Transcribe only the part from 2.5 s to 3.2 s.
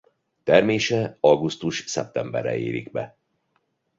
érik be.